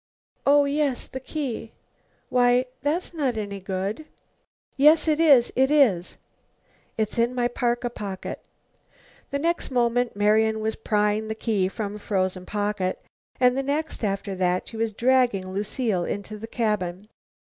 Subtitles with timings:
[0.47, 1.73] "Oh, yes, the key.
[2.29, 4.05] Why, that's not any good."
[4.75, 5.53] "Yes, it is!
[5.55, 6.17] It is!"
[6.97, 8.43] "It's in my parka pocket."
[9.29, 12.99] The next moment Marian was prying the key from a frozen pocket,
[13.39, 17.07] and the next after that she was dragging Lucile into the cabin.